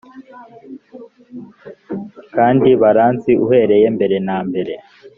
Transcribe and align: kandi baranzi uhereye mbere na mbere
kandi 2.35 2.69
baranzi 2.81 3.31
uhereye 3.45 3.87
mbere 3.95 4.15
na 4.27 4.37
mbere 4.47 4.73